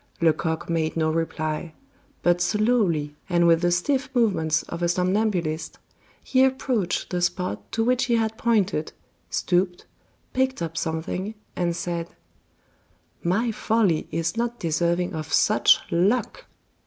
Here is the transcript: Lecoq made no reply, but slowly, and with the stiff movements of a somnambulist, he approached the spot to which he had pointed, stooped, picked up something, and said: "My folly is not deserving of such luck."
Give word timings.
Lecoq 0.19 0.67
made 0.67 0.97
no 0.97 1.11
reply, 1.11 1.73
but 2.23 2.41
slowly, 2.41 3.15
and 3.29 3.45
with 3.45 3.61
the 3.61 3.69
stiff 3.69 4.09
movements 4.15 4.63
of 4.63 4.81
a 4.81 4.89
somnambulist, 4.89 5.77
he 6.23 6.43
approached 6.43 7.11
the 7.11 7.21
spot 7.21 7.71
to 7.71 7.83
which 7.83 8.05
he 8.05 8.15
had 8.15 8.35
pointed, 8.35 8.93
stooped, 9.29 9.85
picked 10.33 10.59
up 10.59 10.75
something, 10.75 11.35
and 11.55 11.75
said: 11.75 12.07
"My 13.23 13.51
folly 13.51 14.07
is 14.09 14.35
not 14.35 14.59
deserving 14.59 15.13
of 15.13 15.31
such 15.31 15.77
luck." 15.91 16.47